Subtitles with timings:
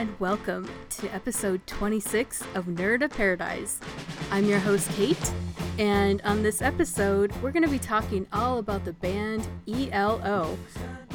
[0.00, 3.80] and welcome to episode 26 of Nerd of Paradise.
[4.30, 5.30] I'm your host, Kate,
[5.78, 10.56] and on this episode, we're going to be talking all about the band ELO.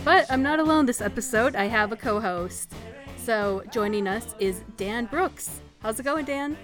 [0.04, 2.74] But I'm not alone this episode, I have a co host.
[3.18, 5.62] So joining us is Dan Brooks.
[5.80, 6.56] How's it going, Dan?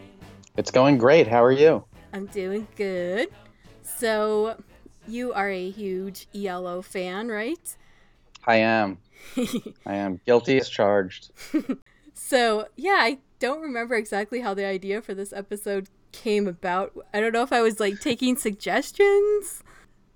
[0.57, 1.27] It's going great.
[1.27, 1.83] How are you?
[2.13, 3.29] I'm doing good.
[3.81, 4.61] So,
[5.07, 7.75] you are a huge ELO fan, right?
[8.45, 8.99] I am.
[9.87, 11.31] I am guilty as charged.
[12.23, 16.93] so, yeah, I don't remember exactly how the idea for this episode came about.
[17.13, 19.63] I don't know if I was like taking suggestions.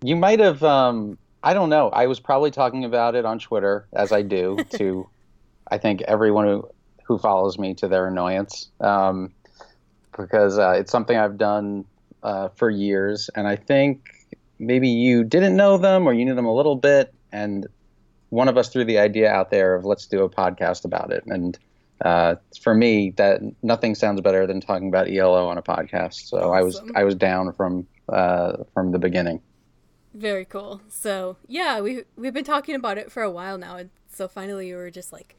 [0.02, 1.90] You might have um I don't know.
[1.90, 5.10] I was probably talking about it on Twitter as I do to
[5.70, 6.70] I think everyone who
[7.04, 8.70] who follows me to their annoyance.
[8.80, 9.34] Um
[10.16, 11.86] because uh, it's something I've done
[12.24, 14.10] uh, for years and I think
[14.60, 17.68] maybe you didn't know them or you knew them a little bit and
[18.30, 21.24] one of us threw the idea out there of let's do a podcast about it.
[21.28, 21.58] And
[22.04, 26.28] uh, for me, that nothing sounds better than talking about ELO on a podcast.
[26.28, 26.54] So awesome.
[26.54, 29.42] I was I was down from uh, from the beginning.
[30.14, 30.82] Very cool.
[30.90, 34.68] So yeah, we we've been talking about it for a while now, and so finally
[34.68, 35.36] we were just like,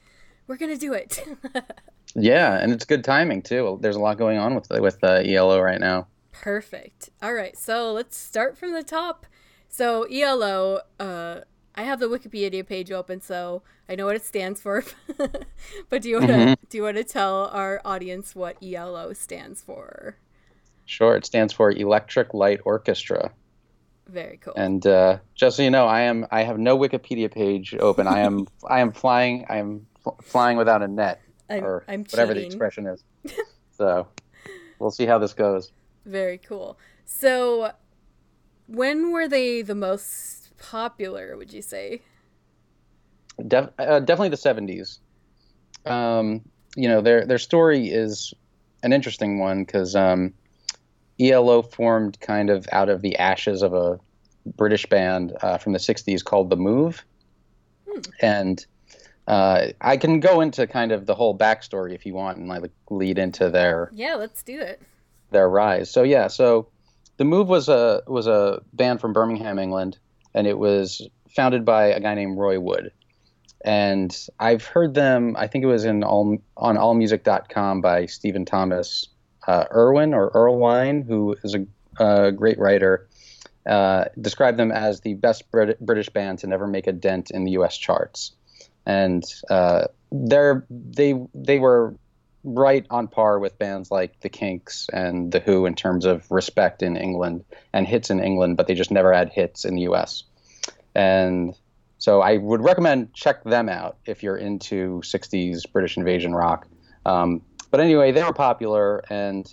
[0.46, 1.26] we're gonna do it.
[2.14, 3.78] yeah, and it's good timing too.
[3.80, 6.06] There's a lot going on with with uh, ELO right now.
[6.32, 7.10] Perfect.
[7.22, 9.26] All right, so let's start from the top.
[9.68, 11.40] So ELO, uh,
[11.76, 14.82] I have the Wikipedia page open, so I know what it stands for.
[15.90, 16.54] but do you want to mm-hmm.
[16.70, 20.16] do you want to tell our audience what ELO stands for?
[20.86, 23.30] Sure, it stands for Electric Light Orchestra.
[24.08, 24.54] Very cool.
[24.56, 28.06] And uh, just so you know, I am I have no Wikipedia page open.
[28.06, 32.04] I am I am flying I am fl- flying without a net I'm, or I'm
[32.04, 33.04] whatever the expression is.
[33.76, 34.06] so
[34.78, 35.72] we'll see how this goes.
[36.06, 36.78] Very cool.
[37.04, 37.72] So
[38.66, 42.02] when were they the most popular, would you say?
[43.46, 44.98] Def- uh, definitely the 70s.
[45.84, 46.42] Um,
[46.74, 48.34] you know, their their story is
[48.82, 50.34] an interesting one because um,
[51.20, 53.98] ELO formed kind of out of the ashes of a
[54.56, 57.04] British band uh, from the 60s called The Move.
[57.88, 58.00] Hmm.
[58.20, 58.66] And
[59.26, 62.70] uh, I can go into kind of the whole backstory if you want and like
[62.90, 64.80] lead into their yeah, let's do it.
[65.30, 65.90] Their rise.
[65.90, 66.68] So yeah, so
[67.16, 69.98] the Move was a was a band from Birmingham, England,
[70.36, 72.92] and it was founded by a guy named Roy Wood.
[73.64, 79.08] And I've heard them, I think it was in all, on allmusic.com by Stephen Thomas
[79.48, 81.66] uh, Erwin or Erlewine, who is a,
[82.02, 83.08] a great writer,
[83.66, 87.44] uh, described them as the best Brit- British band to never make a dent in
[87.44, 87.76] the U.S.
[87.76, 88.32] charts.
[88.84, 91.96] And uh, they, they were
[92.46, 96.82] right on par with bands like the Kinks and the Who in terms of respect
[96.82, 100.22] in England and hits in England, but they just never had hits in the U.S.
[100.94, 101.54] And
[101.98, 106.66] so I would recommend check them out if you're into '60s British invasion rock.
[107.04, 109.52] Um, but anyway, they were popular, and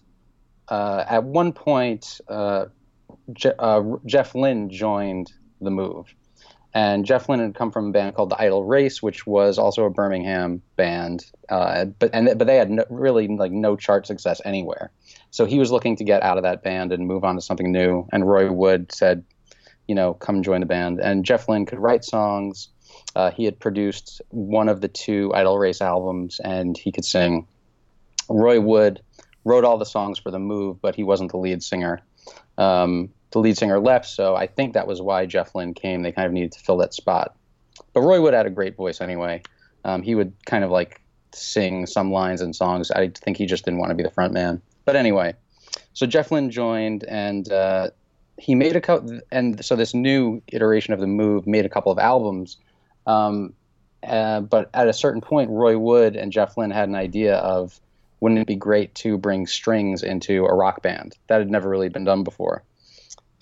[0.67, 2.65] uh, at one point, uh,
[3.33, 6.13] Je- uh, Jeff Lynne joined the Move,
[6.73, 9.85] and Jeff Lynne had come from a band called the Idle Race, which was also
[9.85, 14.41] a Birmingham band, uh, but and but they had no, really like no chart success
[14.43, 14.91] anywhere.
[15.29, 17.71] So he was looking to get out of that band and move on to something
[17.71, 18.07] new.
[18.11, 19.23] And Roy Wood said,
[19.87, 20.99] you know, come join the band.
[20.99, 22.69] And Jeff Lynne could write songs.
[23.15, 27.47] Uh, he had produced one of the two Idle Race albums, and he could sing.
[28.29, 29.01] Roy Wood
[29.45, 31.99] wrote all the songs for the Move, but he wasn't the lead singer.
[32.57, 36.03] Um, the lead singer left, so I think that was why Jeff Lynne came.
[36.03, 37.35] They kind of needed to fill that spot.
[37.93, 39.41] But Roy Wood had a great voice anyway.
[39.83, 41.01] Um, he would kind of like
[41.33, 42.91] sing some lines and songs.
[42.91, 44.61] I think he just didn't want to be the front man.
[44.85, 45.33] But anyway,
[45.93, 47.89] so Jeff Lynne joined, and uh,
[48.37, 49.19] he made a couple.
[49.31, 52.57] And so this new iteration of the Move made a couple of albums.
[53.07, 53.53] Um,
[54.07, 57.79] uh, but at a certain point, Roy Wood and Jeff Lynne had an idea of
[58.19, 61.17] wouldn't it be great to bring strings into a rock band?
[61.27, 62.63] That had never really been done before.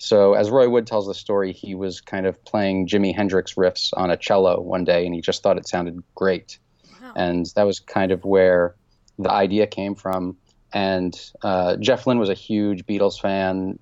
[0.02, 3.90] So, as Roy Wood tells the story, he was kind of playing Jimi Hendrix riffs
[3.96, 6.58] on a cello one day, and he just thought it sounded great.
[7.00, 7.12] Wow.
[7.14, 8.74] And that was kind of where
[9.20, 10.36] the idea came from.
[10.72, 13.78] And uh, Jeff Lynne was a huge Beatles fan,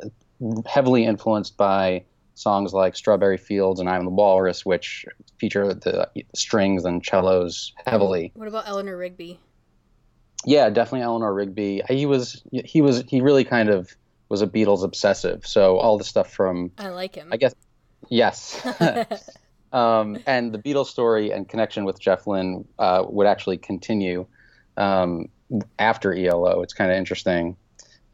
[0.67, 5.07] heavily influenced by songs like Strawberry Fields and I'm the Walrus, which
[5.39, 8.31] feature the strings and cellos heavily.
[8.35, 9.41] What about Eleanor Rigby?
[10.45, 11.81] Yeah, definitely Eleanor Rigby.
[11.89, 13.95] He was he was he really kind of
[14.31, 15.47] was a Beatles obsessive.
[15.47, 17.29] So all the stuff from I like him.
[17.31, 17.55] I guess
[18.09, 18.65] yes.
[19.73, 24.27] um, and the Beatles story and connection with Jeff Lynne uh, would actually continue
[24.79, 25.29] um,
[25.79, 26.63] after ELO.
[26.63, 27.57] It's kind of interesting.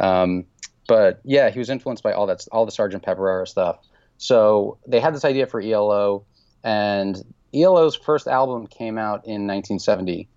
[0.00, 0.46] Um,
[0.88, 3.78] but yeah, he was influenced by all that, all the Sergeant Pepper era stuff.
[4.18, 6.24] So they had this idea for ELO,
[6.64, 7.22] and
[7.54, 10.28] ELO's first album came out in 1970,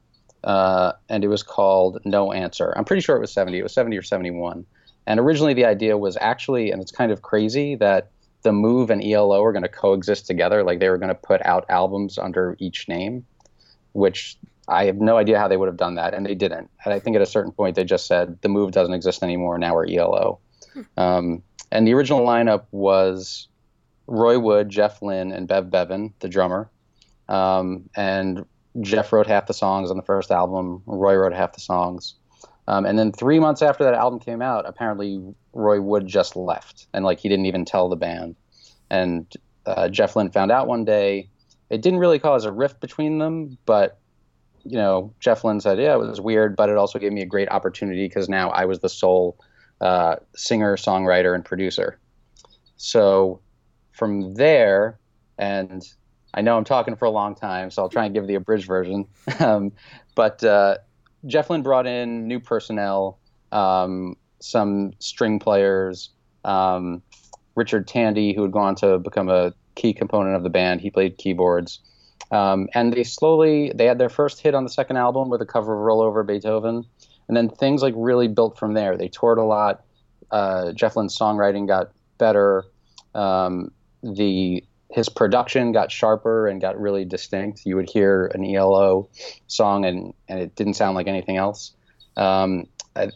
[0.43, 2.73] uh, and it was called No Answer.
[2.75, 3.59] I'm pretty sure it was 70.
[3.59, 4.65] It was 70 or 71.
[5.09, 8.11] And originally the idea was actually, and it's kind of crazy that
[8.43, 10.63] the Move and ELO are going to coexist together.
[10.63, 13.25] Like they were going to put out albums under each name,
[13.93, 16.69] which I have no idea how they would have done that, and they didn't.
[16.85, 19.57] And I think at a certain point they just said the Move doesn't exist anymore.
[19.57, 20.39] Now we're ELO.
[20.73, 20.81] Hmm.
[20.95, 23.47] Um, and the original lineup was
[24.05, 26.69] Roy Wood, Jeff Lynne, and Bev Bevan, the drummer.
[27.27, 28.45] Um, and
[28.81, 30.83] Jeff wrote half the songs on the first album.
[30.85, 32.13] Roy wrote half the songs.
[32.69, 35.19] Um, and then three months after that album came out, apparently
[35.53, 38.35] Roy Wood just left, and like he didn't even tell the band.
[38.91, 39.25] And
[39.65, 41.29] uh, Jeff Lynne found out one day.
[41.71, 43.97] It didn't really cause a rift between them, but
[44.63, 47.25] you know, Jeff Lynne said, "Yeah, it was weird, but it also gave me a
[47.25, 49.39] great opportunity because now I was the sole
[49.81, 51.99] uh, singer, songwriter, and producer."
[52.77, 53.41] So
[53.93, 54.99] from there,
[55.39, 55.83] and
[56.35, 58.67] I know I'm talking for a long time, so I'll try and give the abridged
[58.67, 59.07] version.
[59.39, 59.71] um,
[60.13, 60.77] but uh,
[61.25, 63.19] Jeff Lynne brought in new personnel,
[63.51, 66.09] um, some string players,
[66.45, 67.01] um,
[67.55, 70.81] Richard Tandy, who had gone to become a key component of the band.
[70.81, 71.79] He played keyboards.
[72.31, 75.45] Um, and they slowly they had their first hit on the second album with a
[75.45, 76.85] cover of Roll Over Beethoven,
[77.27, 78.97] and then things like really built from there.
[78.97, 79.83] They toured a lot.
[80.29, 82.65] Uh, Jeff Lynne's songwriting got better.
[83.15, 83.71] Um,
[84.03, 87.65] the his production got sharper and got really distinct.
[87.65, 89.09] You would hear an ELO
[89.47, 91.73] song and, and it didn't sound like anything else.
[92.17, 92.65] Um,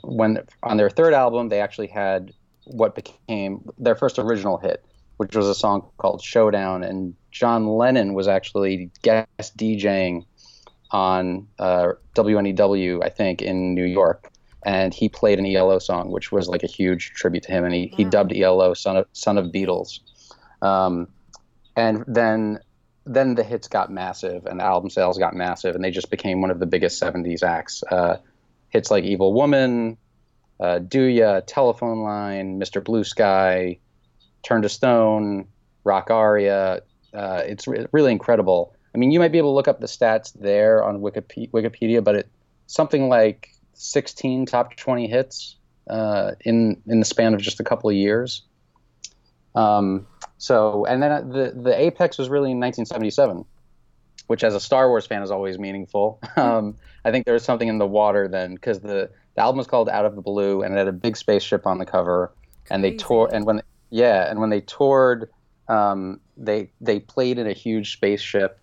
[0.04, 2.32] when on their third album, they actually had
[2.66, 4.86] what became their first original hit,
[5.18, 6.84] which was a song called Showdown.
[6.84, 10.26] And John Lennon was actually guest DJing
[10.92, 14.30] on uh, WNEW, I think, in New York.
[14.66, 17.66] And he played an ELO song, which was like a huge tribute to him.
[17.66, 20.00] And he, he dubbed ELO Son of, Son of Beatles.
[20.62, 21.08] Um,
[21.76, 22.60] and then
[23.06, 26.42] then the hits got massive and the album sales got massive and they just became
[26.42, 27.84] one of the biggest 70s acts.
[27.92, 28.18] Uh,
[28.70, 29.98] hits like evil woman
[30.60, 33.78] uh, do ya telephone line mr blue sky
[34.42, 35.48] turn to stone
[35.84, 36.82] rock aria.
[37.14, 38.74] Uh, it's re- really incredible.
[38.96, 42.04] I mean you might be able to look up the stats there on wikipedia, wikipedia
[42.04, 42.30] but it
[42.68, 45.58] something like 16 top 20 hits
[45.90, 48.44] uh, in in the span of just a couple of years
[49.56, 50.08] um,
[50.38, 53.46] so, and then the the apex was really in 1977,
[54.28, 56.20] which as a Star Wars fan is always meaningful.
[56.38, 59.68] Um, I think there was something in the water then because the, the album was
[59.68, 62.32] called Out of the Blue and it had a big spaceship on the cover,
[62.70, 65.30] and they toured and when yeah and when they toured,
[65.68, 68.60] um, they they played in a huge spaceship.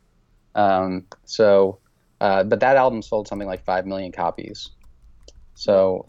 [0.54, 1.78] Um, so,
[2.20, 4.70] uh, but that album sold something like five million copies.
[5.54, 6.06] So,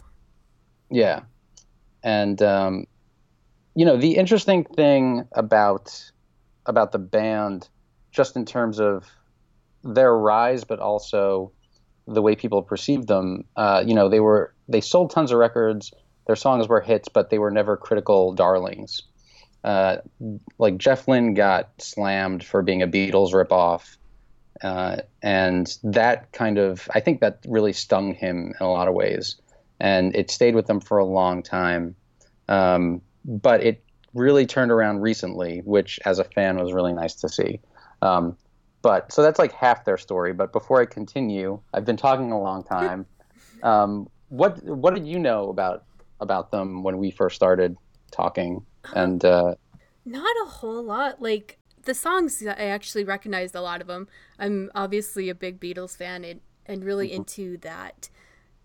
[0.90, 1.20] yeah,
[2.02, 2.86] and um,
[3.74, 6.10] you know, the interesting thing about
[6.66, 7.68] about the band,
[8.10, 9.06] just in terms of
[9.82, 11.52] their rise, but also
[12.06, 13.44] the way people perceived them.
[13.56, 15.92] Uh, you know, they were they sold tons of records.
[16.26, 19.02] Their songs were hits, but they were never critical darlings.
[19.64, 19.98] Uh,
[20.58, 23.96] like Jeff Lynne got slammed for being a Beatles ripoff,
[24.62, 28.94] uh, and that kind of I think that really stung him in a lot of
[28.94, 29.36] ways,
[29.80, 31.94] and it stayed with them for a long time.
[32.48, 33.84] Um, but it
[34.14, 37.60] really turned around recently, which as a fan was really nice to see.
[38.02, 38.36] Um,
[38.82, 40.32] but so that's like half their story.
[40.32, 43.06] But before I continue, I've been talking a long time.
[43.62, 45.84] Um, what what did you know about
[46.18, 47.76] about them when we first started
[48.10, 48.66] talking?
[48.92, 49.54] And uh,
[50.04, 51.22] not a whole lot.
[51.22, 54.08] Like the songs, I actually recognized a lot of them.
[54.38, 57.16] I'm obviously a big Beatles fan and and really mm-hmm.
[57.16, 58.08] into that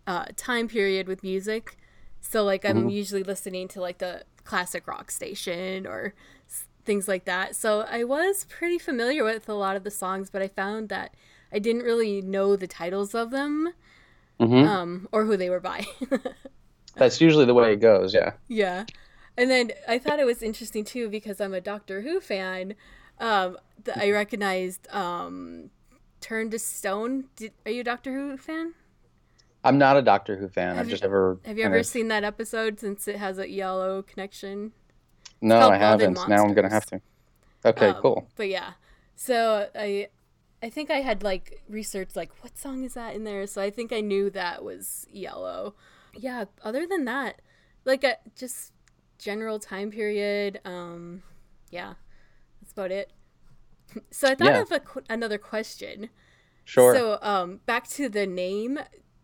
[0.08, 1.78] uh, time period with music.
[2.22, 2.90] So like I'm mm-hmm.
[2.90, 6.14] usually listening to like the classic rock station or
[6.86, 7.56] things like that.
[7.56, 11.14] So I was pretty familiar with a lot of the songs, but I found that
[11.52, 13.74] I didn't really know the titles of them
[14.40, 14.68] mm-hmm.
[14.68, 15.86] um, or who they were by.
[16.96, 18.34] That's usually the way it goes, yeah.
[18.48, 18.86] Yeah.
[19.38, 22.74] And then I thought it was interesting too because I'm a Doctor Who fan.
[23.20, 23.58] Um,
[23.96, 25.70] I recognized um,
[26.22, 27.26] Turn to Stone.
[27.36, 28.74] Did, are you a Doctor Who fan?
[29.68, 30.76] I'm not a Doctor Who fan.
[30.76, 31.40] Have I've just you, ever.
[31.46, 31.86] Have you ever of...
[31.86, 34.72] seen that episode since it has a ELO connection?
[35.42, 36.18] No, I haven't.
[36.28, 37.02] Now I'm gonna have to.
[37.66, 38.28] Okay, um, cool.
[38.36, 38.74] But yeah,
[39.16, 40.08] so I,
[40.64, 43.46] I think I had like researched like what song is that in there.
[43.48, 45.76] So I think I knew that was ELO.
[46.16, 46.46] Yeah.
[46.64, 47.42] Other than that,
[47.84, 48.74] like a, uh, just
[49.18, 50.62] general time period.
[50.64, 51.24] Um,
[51.72, 51.96] yeah,
[52.62, 53.12] that's about it.
[54.12, 54.62] So I thought yeah.
[54.62, 56.10] of a, another question.
[56.66, 56.94] Sure.
[56.94, 58.80] So um, back to the name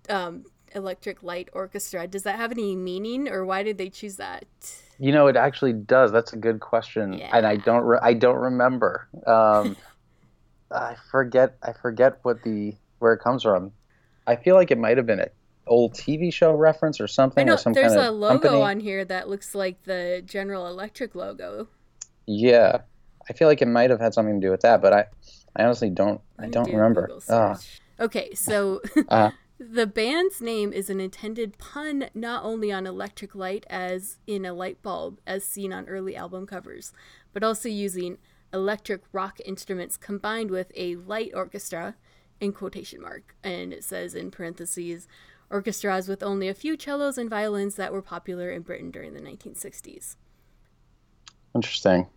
[0.10, 0.46] um,
[0.76, 2.08] Electric Light Orchestra.
[2.08, 4.46] Does that have any meaning, or why did they choose that?
[5.00, 6.12] You know, it actually does.
[6.12, 7.30] That's a good question, yeah.
[7.34, 7.84] and I don't.
[7.84, 9.08] Re- I don't remember.
[9.26, 9.76] Um,
[10.72, 11.58] I forget.
[11.64, 13.72] I forget what the where it comes from.
[14.26, 15.30] I feel like it might have been an
[15.68, 17.42] old TV show reference or something.
[17.42, 18.62] I know or some there's a logo company.
[18.62, 21.68] on here that looks like the General Electric logo.
[22.26, 22.82] Yeah,
[23.30, 25.06] I feel like it might have had something to do with that, but I,
[25.56, 26.22] I honestly don't.
[26.40, 27.10] I don't do remember.
[27.30, 27.58] Ah.
[28.00, 29.32] Okay, so uh,
[29.72, 34.54] the band's name is an intended pun not only on electric light, as in a
[34.54, 36.92] light bulb, as seen on early album covers,
[37.34, 38.18] but also using
[38.54, 41.96] electric rock instruments combined with a light orchestra,
[42.40, 45.08] in quotation mark, and it says in parentheses,
[45.50, 49.22] orchestras with only a few cellos and violins that were popular in Britain during the
[49.22, 50.16] 1960s.
[51.56, 52.08] interesting.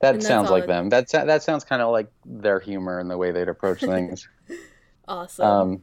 [0.00, 0.88] That sounds like it- them.
[0.88, 4.28] That that sounds kind of like their humor and the way they'd approach things.
[5.08, 5.44] Awesome.
[5.44, 5.82] um,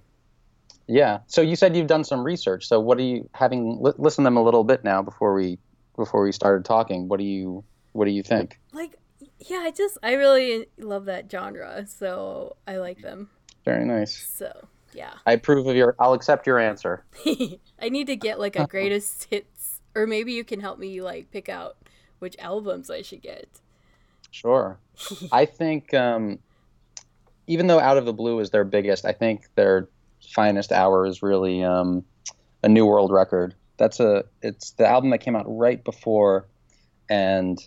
[0.88, 1.20] yeah.
[1.28, 2.68] So you said you've done some research.
[2.68, 5.60] So what are you having li- listened to them a little bit now before we
[5.96, 7.08] before we started talking?
[7.08, 7.64] What do you
[7.98, 8.60] what do you think?
[8.74, 8.98] like,
[9.40, 13.30] yeah, I just, I really love that genre, so I like them.
[13.66, 14.16] Very nice.
[14.16, 15.14] So, yeah.
[15.26, 15.96] I approve of your.
[16.00, 17.04] I'll accept your answer.
[17.82, 21.32] I need to get like a greatest hits, or maybe you can help me like
[21.32, 21.78] pick out
[22.20, 23.48] which albums I should get.
[24.32, 24.78] Sure.
[25.32, 26.40] I think um,
[27.48, 29.90] even though Out of the Blue is their biggest, I think their
[30.28, 32.04] finest hour is really um,
[32.64, 33.56] a New World record.
[33.78, 36.48] That's a it's the album that came out right before,
[37.10, 37.60] and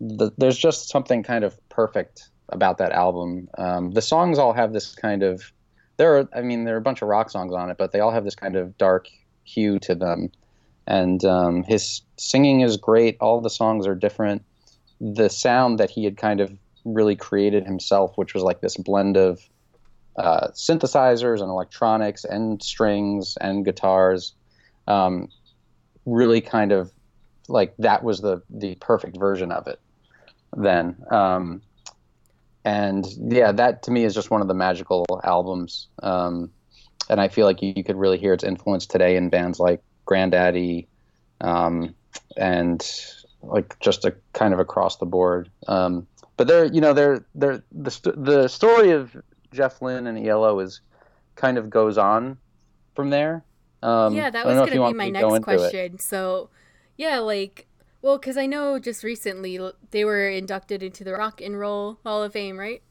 [0.00, 3.48] the, there's just something kind of perfect about that album.
[3.58, 5.52] Um, the songs all have this kind of
[5.96, 8.00] there are I mean there are a bunch of rock songs on it, but they
[8.00, 9.08] all have this kind of dark
[9.44, 10.30] hue to them.
[10.88, 13.16] And um, his singing is great.
[13.20, 14.44] All the songs are different
[15.00, 16.52] the sound that he had kind of
[16.84, 19.40] really created himself, which was like this blend of
[20.16, 24.34] uh, synthesizers and electronics and strings and guitars,
[24.88, 25.28] um,
[26.04, 26.92] really kind of
[27.48, 29.80] like that was the the perfect version of it
[30.56, 30.96] then.
[31.10, 31.62] Um,
[32.64, 35.86] and yeah, that to me is just one of the magical albums.
[36.02, 36.50] Um,
[37.08, 39.82] and I feel like you, you could really hear its influence today in bands like
[40.06, 40.86] Grandaddy
[41.40, 41.94] um,
[42.36, 42.84] and
[43.42, 45.48] like just a kind of across the board.
[45.68, 49.16] Um, but they're, you know, they're, they're, the, the story of
[49.56, 50.80] Jeff Lynne and ELO is
[51.34, 52.38] kind of goes on
[52.94, 53.44] from there.
[53.82, 55.98] Um, yeah, that was going to be my next question.
[55.98, 56.50] So,
[56.96, 57.66] yeah, like,
[58.02, 59.60] well, because I know just recently
[59.90, 62.82] they were inducted into the Rock and Roll Hall of Fame, right?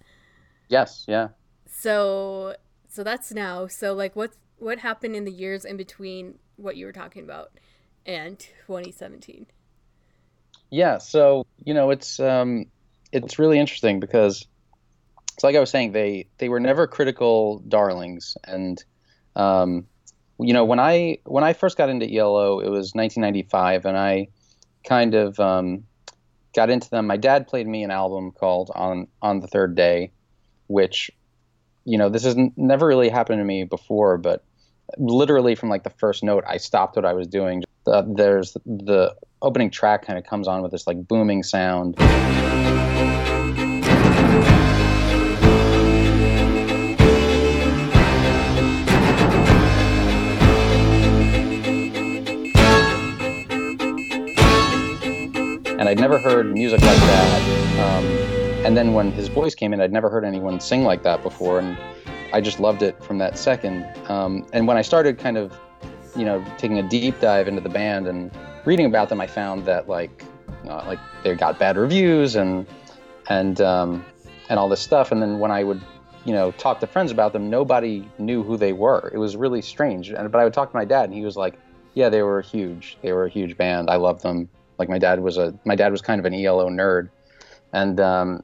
[0.69, 1.29] Yes, yeah.
[1.67, 2.55] So,
[2.87, 3.67] so that's now.
[3.67, 7.51] So, like, what what happened in the years in between what you were talking about
[8.05, 9.47] and 2017?
[10.69, 12.65] Yeah, so you know it's um,
[13.11, 14.47] it's really interesting because
[15.35, 18.81] it's like I was saying they they were never critical darlings, and
[19.35, 19.85] um,
[20.39, 24.29] you know when I when I first got into ELO it was 1995, and I
[24.87, 25.83] kind of um,
[26.55, 27.05] got into them.
[27.05, 30.13] My dad played me an album called on on the third day,
[30.67, 31.11] which
[31.83, 34.45] you know this has n- never really happened to me before, but
[34.97, 37.61] literally from like the first note I stopped what I was doing.
[37.85, 41.97] There's the opening track kind of comes on with this like booming sound.
[55.85, 57.79] And I'd never heard music like that.
[57.79, 58.05] Um,
[58.65, 61.59] and then when his voice came in, I'd never heard anyone sing like that before.
[61.59, 61.77] And
[62.33, 63.85] I just loved it from that second.
[64.09, 65.55] Um, and when I started kind of,
[66.15, 68.31] you know, taking a deep dive into the band and
[68.65, 70.23] reading about them, I found that like,
[70.67, 72.65] uh, like they got bad reviews and
[73.29, 74.03] and um,
[74.49, 75.11] and all this stuff.
[75.11, 75.83] And then when I would,
[76.25, 79.11] you know, talk to friends about them, nobody knew who they were.
[79.13, 80.09] It was really strange.
[80.09, 81.59] And but I would talk to my dad, and he was like,
[81.93, 82.97] "Yeah, they were huge.
[83.03, 83.91] They were a huge band.
[83.91, 84.49] I loved them.
[84.77, 87.09] Like my dad was a my dad was kind of an ELO nerd,
[87.73, 88.43] and um,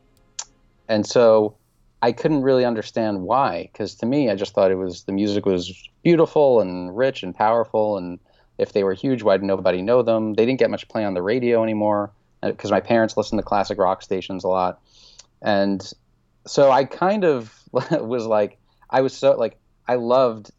[0.88, 1.56] and so
[2.02, 3.70] I couldn't really understand why.
[3.72, 5.74] Because to me, I just thought it was the music was
[6.04, 8.20] beautiful and rich and powerful, and
[8.58, 10.34] if they were huge, why did nobody know them?
[10.34, 12.12] They didn't get much play on the radio anymore
[12.42, 14.82] because my parents listened to classic rock stations a lot,
[15.42, 15.82] and
[16.46, 18.58] so I kind of was like,
[18.90, 19.58] I was so like,
[19.88, 20.52] I loved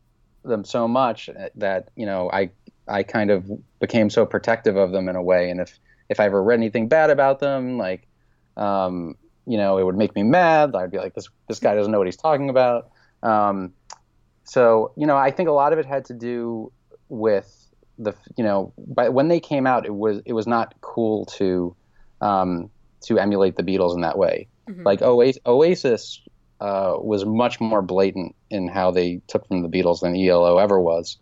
[0.45, 2.51] them so much that you know I
[2.89, 6.27] I kind of became so protective of them in a way, and if if I
[6.27, 8.07] ever read anything bad about them, like
[8.57, 10.75] um, you know, it would make me mad.
[10.75, 12.91] I'd be like, this this guy doesn't know what he's talking about.
[13.23, 13.73] Um,
[14.45, 16.73] so you know, I think a lot of it had to do
[17.09, 21.27] with the you know, but when they came out, it was it was not cool
[21.27, 21.75] to
[22.21, 22.71] um,
[23.03, 24.49] to emulate the Beatles in that way.
[24.69, 24.85] Mhm.
[24.85, 26.23] Like Oasis, Oasis
[26.61, 30.81] uh, was much more blatant in how they took from the Beatles than ELO ever
[30.81, 31.19] was,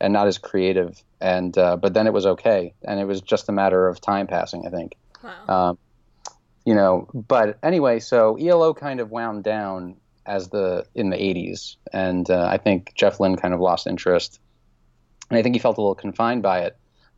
[0.00, 1.02] and not as creative.
[1.20, 4.26] And uh, but then it was okay, and it was just a matter of time
[4.26, 4.96] passing, I think.
[5.22, 5.70] Wow.
[5.70, 5.78] Um,
[6.64, 9.96] you know, but anyway, so ELO kind of wound down
[10.26, 14.40] as the in the 80s, and uh, I think Jeff Lynne kind of lost interest,
[15.30, 16.76] and I think he felt a little confined by it.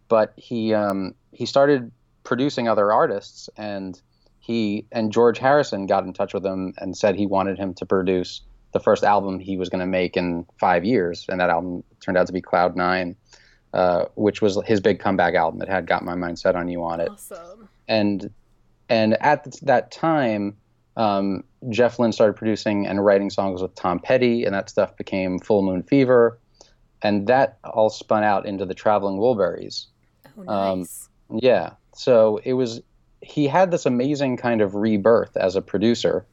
[0.09, 1.91] But he um, he started
[2.25, 4.01] producing other artists, and
[4.39, 7.87] he and George Harrison got in touch with him and said he wanted him to
[7.87, 8.43] produce
[8.77, 12.19] the first album he was going to make in five years, and that album turned
[12.19, 13.17] out to be Cloud Nine,
[13.73, 15.63] uh, which was his big comeback album.
[15.63, 17.69] It had "Got My Mind Set on You" on it, Awesome.
[17.89, 18.31] and
[18.89, 20.57] and at that time,
[20.97, 25.39] um, Jeff Lynne started producing and writing songs with Tom Petty, and that stuff became
[25.39, 26.39] Full Moon Fever,
[27.03, 29.87] and that all spun out into the Traveling Wilburys.
[30.39, 31.09] Oh, Um, nice.
[31.41, 31.71] Yeah.
[31.95, 32.83] So it was,
[33.23, 36.27] he had this amazing kind of rebirth as a producer.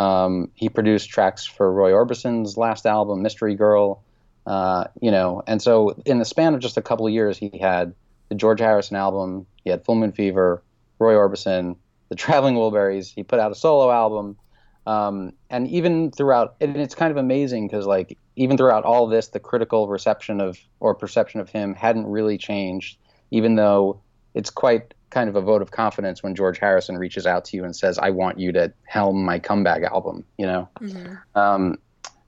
[0.00, 4.02] Um, he produced tracks for Roy Orbison's last album, Mystery Girl,
[4.46, 7.58] uh, you know, and so in the span of just a couple of years, he
[7.60, 7.94] had
[8.30, 10.62] the George Harrison album, he had Full Moon Fever,
[10.98, 11.76] Roy Orbison,
[12.08, 13.12] the Traveling Wilburys.
[13.12, 14.38] He put out a solo album.
[14.86, 19.28] Um, and even throughout, and it's kind of amazing because, like, even throughout all this,
[19.28, 22.96] the critical reception of or perception of him hadn't really changed,
[23.30, 24.00] even though
[24.32, 27.64] it's quite kind of a vote of confidence when George Harrison reaches out to you
[27.64, 30.68] and says, "I want you to helm my comeback album," you know.
[30.78, 31.78] hmm Um,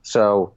[0.03, 0.53] so,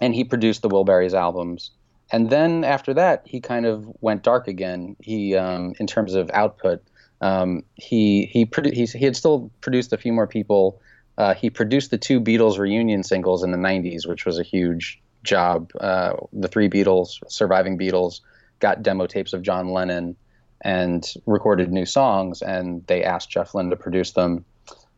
[0.00, 1.70] and he produced the Wilburys albums,
[2.12, 4.96] and then after that, he kind of went dark again.
[5.00, 6.82] He, um, in terms of output,
[7.20, 10.80] um, he he, produ- he he had still produced a few more people.
[11.18, 15.00] Uh, he produced the two Beatles reunion singles in the '90s, which was a huge
[15.22, 15.70] job.
[15.80, 18.20] Uh, the three Beatles, surviving Beatles,
[18.60, 20.16] got demo tapes of John Lennon
[20.62, 24.44] and recorded new songs, and they asked Jeff Lynne to produce them.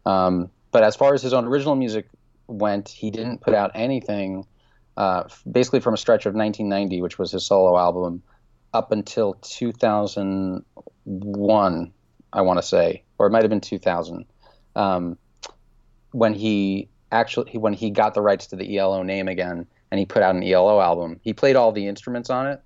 [0.06, 2.08] Um, but as far as his own original music
[2.46, 4.46] went, he didn't put out anything
[4.98, 8.20] uh, basically from a stretch of 1990, which was his solo album,
[8.74, 11.92] up until 2001,
[12.32, 14.24] I want to say, or it might have been 2000,
[14.74, 15.16] um,
[16.10, 20.04] when he actually when he got the rights to the ELO name again, and he
[20.04, 21.20] put out an ELO album.
[21.22, 22.60] He played all the instruments on it,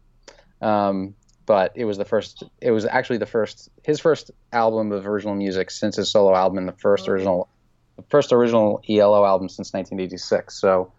[0.63, 1.15] um,
[1.53, 2.45] but it was the first.
[2.63, 6.57] It was actually the first his first album of original music since his solo album,
[6.57, 7.13] and the first Oh.
[7.13, 7.49] original
[7.97, 10.59] the first original ELO album since 1986.
[10.59, 10.93] So,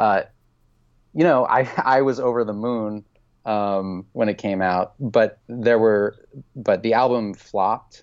[0.00, 0.22] uh,
[1.14, 3.04] you know, I I was over the moon
[3.44, 6.16] um, when it came out, but there were
[6.56, 8.02] but the album flopped,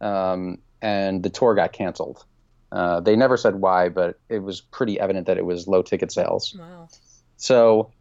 [0.00, 2.24] um, and the tour got canceled.
[2.72, 6.10] Uh, they never said why, but it was pretty evident that it was low ticket
[6.10, 6.56] sales.
[6.58, 6.88] Wow.
[7.36, 7.92] So,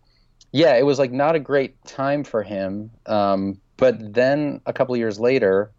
[0.55, 2.89] yeah, it was like not a great time for him.
[3.07, 5.73] Um, but then a couple years later,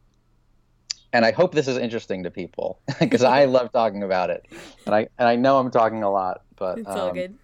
[1.15, 4.45] and I hope this is interesting to people because I love talking about it,
[4.85, 7.35] and I and I know I'm talking a lot, but It's all um, good.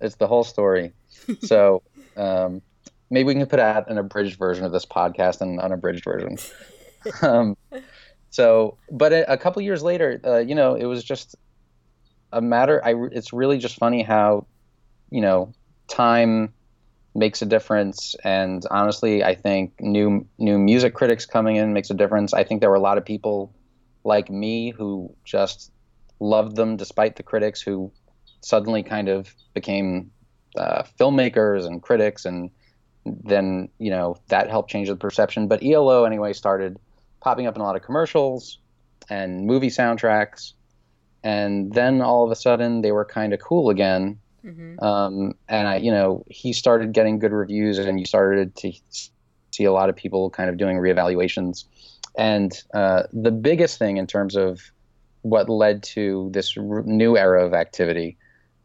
[0.00, 0.94] it's the whole story.
[1.42, 1.82] So
[2.16, 2.62] um,
[3.10, 6.38] maybe we can put out an abridged version of this podcast and an unabridged version.
[7.20, 7.54] um,
[8.30, 11.36] so, but a, a couple years later, uh, you know, it was just
[12.32, 12.82] a matter.
[12.82, 14.46] I it's really just funny how,
[15.10, 15.52] you know,
[15.86, 16.54] time
[17.18, 18.14] makes a difference.
[18.24, 22.32] And honestly, I think new new music critics coming in makes a difference.
[22.32, 23.52] I think there were a lot of people
[24.04, 25.70] like me who just
[26.20, 27.92] loved them despite the critics who
[28.40, 30.10] suddenly kind of became
[30.56, 32.50] uh, filmmakers and critics and
[33.04, 36.78] then you know that helped change the perception but elo anyway started
[37.20, 38.58] popping up in a lot of commercials
[39.08, 40.52] and movie soundtracks
[41.22, 44.18] and then all of a sudden they were kind of cool again
[44.48, 48.72] hmm um, and I, you know, he started getting good reviews, and you started to
[49.50, 51.64] see a lot of people kind of doing reevaluations.
[52.16, 54.60] And uh, the biggest thing in terms of
[55.22, 58.16] what led to this r- new era of activity,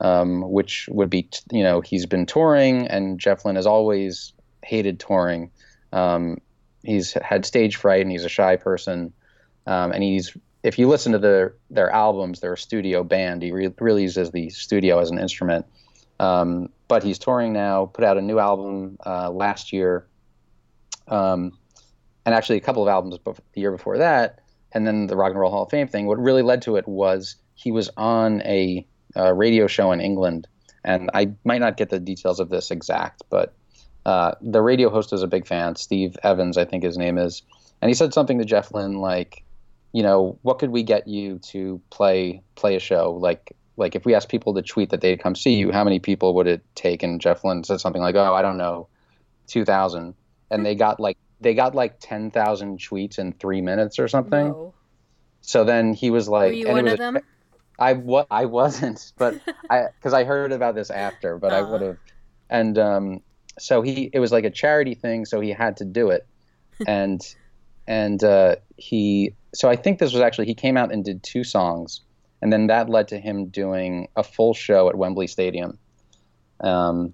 [0.02, 4.34] um, which would be, t- you know, he's been touring, and Jeff Lynne has always
[4.64, 5.52] hated touring.
[5.92, 6.38] Um,
[6.84, 9.14] he's had stage fright, and he's a shy person.
[9.66, 13.42] Um, and he's if you listen to their their albums, they're a studio band.
[13.42, 15.66] He re- really uses the studio as an instrument.
[16.20, 17.88] Um, but he's touring now.
[17.88, 20.08] Put out a new album uh, last year,
[21.08, 21.58] um,
[22.26, 24.40] and actually a couple of albums bef- the year before that.
[24.72, 26.08] And then the Rock and Roll Hall of Fame thing.
[26.08, 30.48] What really led to it was he was on a, uh radio show in England,
[30.84, 33.54] and I might not get the details of this exact, but
[34.06, 35.76] uh, the radio host was a big fan.
[35.76, 37.42] Steve Evans, I think his name is,
[37.82, 39.43] and he said something to Jeff Lynne like,
[39.94, 43.14] you know, what could we get you to play play a show?
[43.20, 46.00] Like like if we asked people to tweet that they'd come see you, how many
[46.00, 47.02] people would it take?
[47.04, 48.88] And Jeff Lynne said something like, oh, I don't know,
[49.48, 50.16] two thousand,
[50.52, 54.52] and they got like they got like ten thousand tweets in three minutes or something.
[55.42, 57.20] So then he was like, Were you and it one was of a- them?
[57.80, 61.82] I wa- I wasn't, but I because I heard about this after, but I would
[61.82, 61.98] have,
[62.50, 63.20] and um,
[63.60, 66.26] so he it was like a charity thing, so he had to do it,
[66.88, 67.20] and
[67.88, 71.44] and uh, he so I think this was actually he came out and did two
[71.44, 72.02] songs,
[72.42, 75.78] and then that led to him doing a full show at Wembley Stadium,
[76.62, 77.14] um,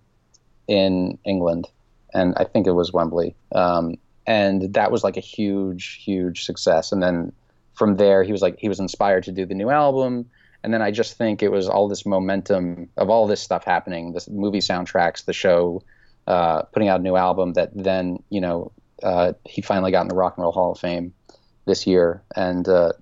[0.68, 1.68] in England,
[2.14, 3.36] and I think it was Wembley.
[3.54, 6.92] Um, and that was like a huge, huge success.
[6.92, 7.34] And then
[7.74, 10.30] from there, he was like he was inspired to do the new album.
[10.64, 14.12] And then I just think it was all this momentum of all this stuff happening,
[14.12, 15.82] this movie soundtracks, the show,
[16.28, 18.72] uh, putting out a new album that then you know
[19.02, 21.14] uh, he finally got in the Rock and Roll Hall of Fame
[21.70, 22.22] this year.
[22.36, 22.94] And uh,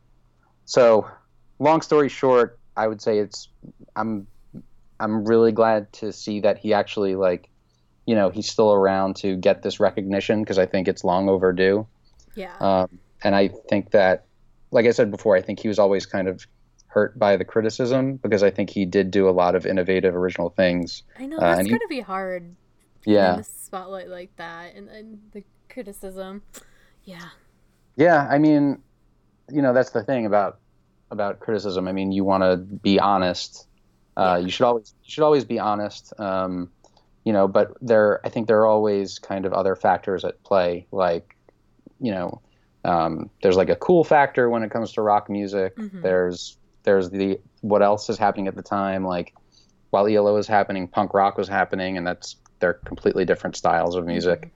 [0.66, 1.10] so,
[1.58, 3.50] long story short, I would say it's
[3.96, 4.28] I'm
[5.00, 7.50] I'm really glad to see that he actually like
[8.06, 11.88] you know he's still around to get this recognition because I think it's long overdue.
[12.36, 12.56] Yeah.
[12.60, 14.26] Um, and I think that,
[14.70, 16.46] like I said before, I think he was always kind of
[16.86, 20.50] hurt by the criticism because I think he did do a lot of innovative, original
[20.52, 21.04] things.
[21.20, 22.56] I know Uh, that's and he- gotta be hard.
[23.06, 23.32] Yeah.
[23.32, 26.42] In the spotlight like that, and, and the criticism.
[27.06, 27.30] Yeah.
[27.98, 28.82] Yeah, I mean,
[29.52, 30.60] you know, that's the thing about
[31.12, 31.88] about criticism.
[31.88, 33.68] I mean, you want to be honest.
[34.16, 34.40] Uh.
[34.42, 36.14] You should always you should always be honest.
[36.20, 36.70] Um,
[37.26, 40.88] you know, but there, I think there are always kind of other factors at play,
[40.94, 41.36] like,
[42.00, 42.42] you know,
[42.86, 45.76] um, there's like a cool factor when it comes to rock music.
[45.76, 46.02] Mhm.
[46.02, 49.34] There's there's the what else is happening at the time, like
[49.90, 54.06] while ELO was happening, punk rock was happening, and that's they're completely different styles of
[54.06, 54.52] music.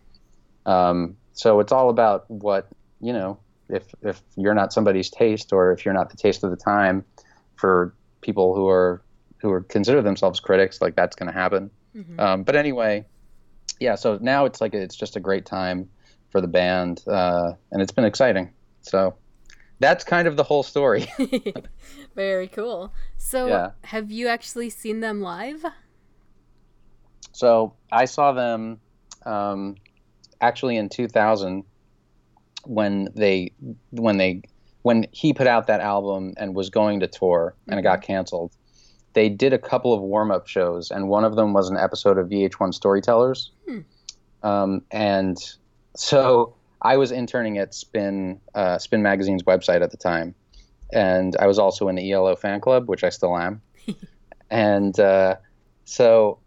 [0.65, 2.67] Um, so it's all about what
[3.01, 3.39] you know.
[3.69, 7.05] If if you're not somebody's taste, or if you're not the taste of the time,
[7.55, 9.01] for people who are
[9.41, 11.71] who are consider themselves critics, like that's going to happen.
[11.95, 12.19] Mhm.
[12.19, 13.05] Um, but anyway,
[13.79, 13.95] yeah.
[13.95, 15.89] So now it's like it's just a great time
[16.29, 18.51] for the band, uh, and it's been exciting.
[18.81, 19.15] So
[19.79, 21.11] that's kind of the whole story.
[22.15, 22.93] Very cool.
[23.17, 23.71] So, Yeah.
[23.85, 25.65] have you actually seen them live?
[27.31, 28.79] So I saw them
[29.25, 29.75] um,
[30.39, 31.63] actually in 2000
[32.65, 33.54] when they
[33.91, 34.41] when they
[34.84, 38.52] when he put out that album and was going to tour and it got canceled.
[39.13, 42.17] They did a couple of warm up shows, and one of them was an episode
[42.17, 43.52] of VH1 Storytellers.
[43.67, 43.80] Hmm.
[44.41, 45.38] Um, and
[45.95, 50.34] so I was interning at Spin uh, Spin Magazine's website at the time,
[50.93, 53.62] and I was also in the ELO fan club, which I still am.
[54.50, 55.36] and uh,
[55.86, 56.39] so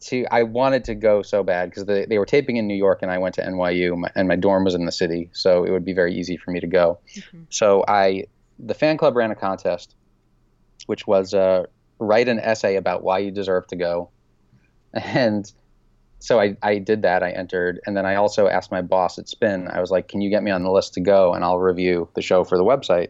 [0.00, 3.00] to I wanted to go so bad because they, they were taping in New York
[3.02, 5.70] and I went to NYU my, and my dorm was in the city, so it
[5.70, 6.98] would be very easy for me to go.
[7.14, 7.46] Mhm.
[7.50, 8.24] So I
[8.58, 9.94] the fan club ran a contest,
[10.86, 11.66] which was uh,
[11.98, 14.10] write an essay about why you deserve to go,
[14.92, 15.50] and
[16.18, 17.22] so I, I did that.
[17.22, 19.68] I entered, and then I also asked my boss at Spin.
[19.68, 22.08] I was like, "Can you get me on the list to go, and I'll review
[22.14, 23.08] the show for the website."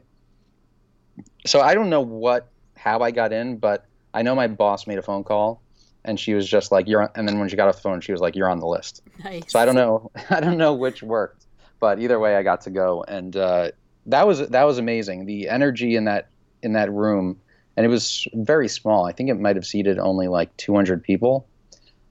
[1.46, 4.98] So I don't know what how I got in, but I know my boss made
[4.98, 5.60] a phone call,
[6.04, 8.00] and she was just like, "You're," on, and then when she got off the phone,
[8.00, 9.52] she was like, "You're on the list." Nice.
[9.52, 11.46] So I don't know, I don't know which worked,
[11.78, 13.70] but either way, I got to go, and uh,
[14.06, 15.26] that was that was amazing.
[15.26, 16.28] The energy in that
[16.62, 17.40] in that room,
[17.76, 19.06] and it was very small.
[19.06, 21.46] I think it might have seated only like 200 people.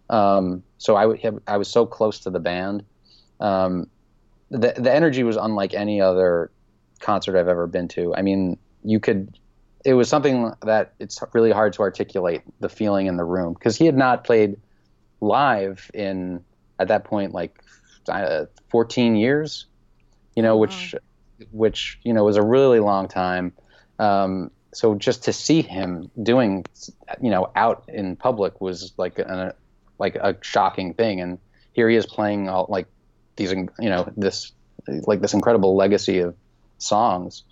[0.10, 2.84] Um, so I would have, I was so close to the band.
[3.39, 3.88] Um,
[4.49, 6.52] the the energy was unlike any other
[6.99, 8.15] concert I've ever been to.
[8.15, 9.38] I mean, you could.
[9.86, 13.78] It was something that it's really hard to articulate the feeling in the room because
[13.78, 14.58] he had not played
[15.22, 16.44] live in
[16.80, 17.62] at that point like
[18.08, 19.65] uh, 14 years
[20.36, 20.96] you know which
[21.52, 23.54] which you know was a really long time.
[23.98, 26.65] Um, so just to see him doing
[27.22, 29.56] you know out in public was like a
[29.98, 31.22] like a shocking thing.
[31.22, 31.39] And
[31.74, 32.88] here he is playing all like
[33.36, 34.52] these you know this
[34.88, 36.36] like this incredible legacy of
[36.78, 37.44] songs.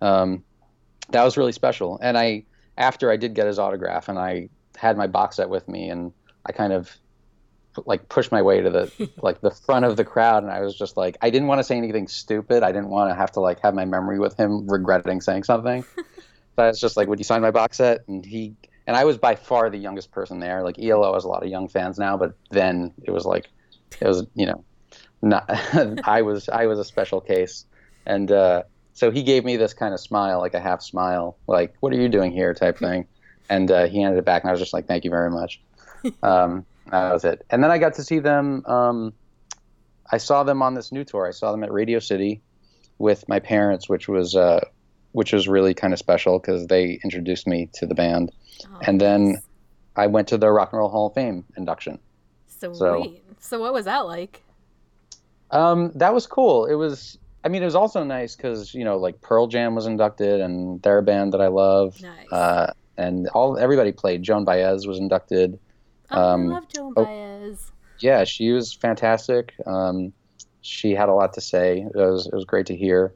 [0.00, 0.44] Um,
[1.10, 1.98] that was really special.
[2.02, 2.44] And i
[2.76, 6.12] after i did get his autograph and i had my box set with me and
[6.44, 6.90] i kind of
[7.86, 10.76] like pushed my way to the like the front of the crowd and i was
[10.76, 12.62] just like i didn't want to say anything stupid.
[12.62, 15.84] I didn't want to have to like have my memory with him regretting saying something.
[16.56, 18.06] So i was just like would you sign my box set?
[18.06, 18.54] And he
[18.86, 20.62] and i was by far the youngest person there.
[20.62, 23.48] Like elo has a lot of young fans now but then it was like
[24.00, 24.64] it was you know
[25.20, 25.46] not
[26.04, 27.66] i was i was a special case.
[28.06, 28.62] And uh
[28.94, 31.96] so he gave me this kind of smile like a half smile like what are
[31.96, 33.06] you doing here type thing
[33.50, 35.60] and uh, he handed it back and i was just like thank you very much
[36.22, 37.46] um that was it.
[37.48, 38.62] And then I got to see them.
[38.66, 39.14] Um,
[40.12, 41.26] I saw them on this new tour.
[41.26, 42.42] I saw them at Radio City
[42.98, 44.60] with my parents, which was uh,
[45.12, 48.32] which was really kind of special because they introduced me to the band.
[48.66, 49.42] Oh, and then- nice.
[49.96, 51.98] I went to the Rock and Roll Hall of Fame induction.
[52.48, 52.76] Sweet.
[52.76, 54.42] so- So, what was that like?
[55.50, 56.66] Um, that was cool.
[56.66, 57.16] It was.
[57.44, 60.80] I mean, it was also nice because you know, like Pearl Jam was inducted, and
[60.82, 62.00] they're a band that I love.
[62.00, 62.32] Nice.
[62.32, 64.22] Uh, and all everybody played.
[64.22, 65.58] Joan Baez was inducted.
[66.10, 67.04] oh, um, I love Joan oh.
[67.04, 67.72] Baez.
[68.00, 69.52] yeah, she was fantastic.
[69.66, 70.12] Um,
[70.62, 71.80] she had a lot to say.
[71.80, 73.12] It was it was great to hear.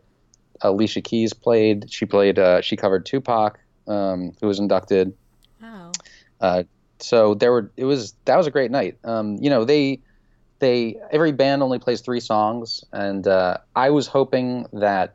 [0.61, 1.91] Alicia Keys played.
[1.91, 2.39] She played.
[2.39, 3.59] Uh, she covered Tupac.
[3.87, 5.15] um, who was inducted.
[5.63, 5.93] Wow.
[6.41, 6.65] Uh,
[7.01, 8.99] so there were it was that was a great night.
[9.05, 10.01] Um, you know they
[10.59, 15.15] they every band only plays three songs, and uh, I was hoping that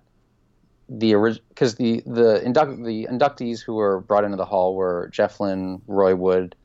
[0.89, 5.09] the original because the the induct the inductees who were brought into the hall were
[5.11, 6.55] Jeff Lynne, Roy Wood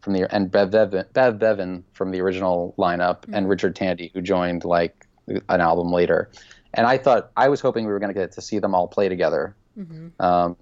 [0.00, 3.34] from the and Bev Bevan, Bev Bevan from the original lineup, Mhm.
[3.36, 5.06] and Richard Tandy who joined like
[5.48, 6.30] an album later.
[6.74, 8.88] And I thought I was hoping we were going to get to see them all
[8.88, 9.54] play together.
[9.74, 10.56] hmm Um,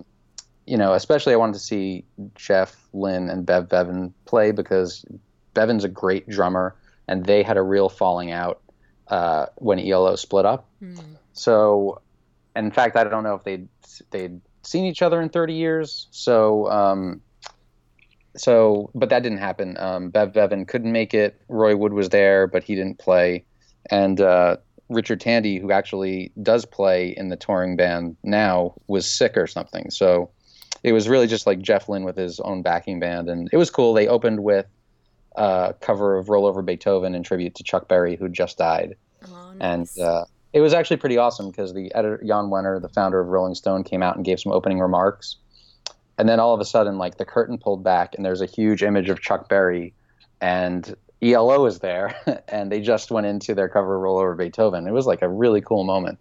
[0.67, 5.05] you know, especially I wanted to see Jeff Lynne and Bev Bevan play because
[5.55, 6.75] Bevan's a great drummer,
[7.09, 8.61] and they had a real falling out
[9.09, 10.69] uh, when ELO split up.
[10.83, 11.16] Mm.
[11.33, 12.01] So,
[12.55, 13.69] in fact, I don't know if they'd
[14.11, 16.09] they'd seen each other in 30 years.
[16.11, 17.21] So, um,
[18.37, 19.77] so, but that didn't happen.
[19.79, 21.40] Um, Bev Bevan couldn't make it.
[21.49, 23.45] Roy Wood was there, but he didn't play,
[23.90, 24.57] and uh,
[24.88, 29.90] Richard Tandy, who actually does play in the touring band now, was sick or something.
[29.90, 30.31] So,
[30.83, 33.71] it was really just like Jeff Lynne with his own backing band, and it was
[33.71, 33.95] cool.
[33.95, 34.66] They opened with
[35.37, 38.96] a cover of "Roll Over Beethoven" in tribute to Chuck Berry, who just died
[39.29, 43.20] Oh, and uh, it was actually pretty awesome because the editor Jan Wenner, the founder
[43.20, 45.37] of Rolling Stone, came out and gave some opening remarks,
[46.18, 48.83] and then all of a sudden, like the curtain pulled back, and there's a huge
[48.83, 49.94] image of Chuck Berry,
[50.40, 52.14] and ELO is there,
[52.49, 55.29] and they just went into their cover of "Roll Over Beethoven." It was like a
[55.29, 56.18] really cool moment.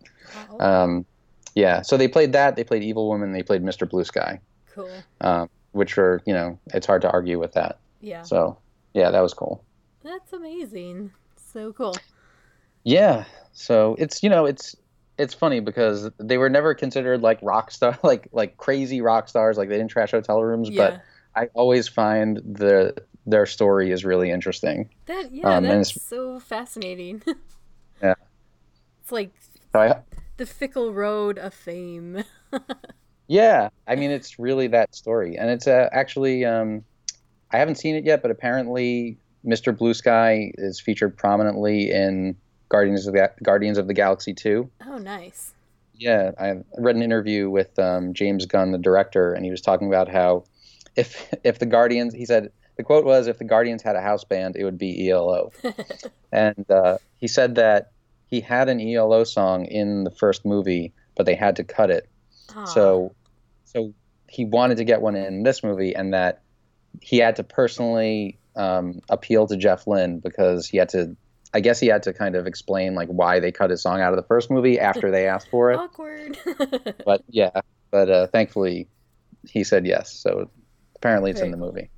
[0.60, 1.06] Um,
[1.54, 2.56] yeah, so they played that.
[2.56, 3.90] They played "Evil Woman." They played "Mr.
[3.90, 4.40] Blue Sky,"
[4.74, 4.90] cool.
[5.22, 7.80] um, which were you know it's hard to argue with that.
[8.02, 8.24] Yeah.
[8.24, 8.58] So
[8.96, 9.64] yeah, that was cool.
[10.04, 11.12] That's amazing.
[11.36, 11.96] So cool.
[12.84, 13.26] Yeah.
[13.52, 14.76] So it's you know it's
[15.18, 19.58] it's funny because they were never considered like rock star like like crazy rock stars
[19.58, 20.90] like they didn't trash hotel rooms Yeah.
[20.92, 21.02] but
[21.36, 24.90] I always find the their story is really interesting.
[25.08, 27.22] That yeah, Um, that's so fascinating.
[28.02, 28.16] Yeah.
[29.02, 29.32] It's like
[29.74, 30.02] So I
[30.38, 32.24] the fickle road of fame.
[33.28, 36.84] yeah, I mean it's really that story and it's uh, actually um
[37.52, 39.78] I haven't seen it yet but apparently Mr.
[39.78, 42.36] Blue Sky is featured prominently in
[42.70, 44.70] Guardians of the Guardians of the Galaxy 2.
[44.88, 45.54] Oh, nice.
[45.98, 49.88] Yeah, I read an interview with um, James Gunn, the director, and he was talking
[49.88, 50.44] about how
[50.96, 54.26] if if the Guardians, he said the quote was, "If the Guardians had a house
[54.26, 55.52] band, it would be ELO."
[56.34, 57.92] and uh, he said that
[58.28, 62.10] he had an ELO song in the first movie, but they had to cut it.
[62.56, 62.66] Aw.
[62.66, 63.16] So,
[63.64, 63.94] so
[64.28, 66.42] he wanted to get one in this movie, and that
[67.02, 71.16] he had to personally um, appeal to Jeff Lynne because he had to.
[71.54, 74.12] I guess he had to kind of explain like why they cut his song out
[74.12, 76.38] of the first movie after they asked for it awkward.
[77.06, 78.88] but yeah, but uh, thankfully
[79.48, 80.12] he said yes.
[80.12, 80.50] So
[80.96, 81.90] apparently it's in the movie.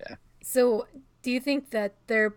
[0.00, 0.16] Yeah.
[0.42, 0.86] so,
[1.22, 2.34] do you think that their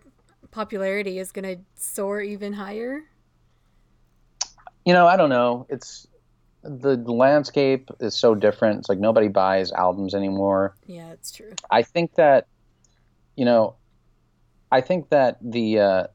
[0.50, 3.02] popularity is going to soar even higher?
[4.84, 5.66] You know, I don't know.
[5.68, 6.06] It's
[6.68, 8.80] the landscape is so different.
[8.80, 10.74] It's like nobody buys albums anymore.
[10.86, 11.52] Yeah, it's true.
[11.70, 12.46] I think that,
[13.36, 13.76] you know,
[14.70, 16.06] I think that the uh,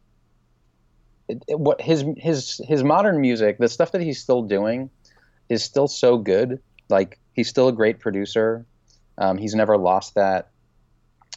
[1.27, 4.89] it, it- what his his his modern music, the stuff that he's still doing,
[5.49, 6.59] is still so good.
[6.89, 8.65] Like he's still a great producer.
[9.17, 10.49] Um, he's never lost that.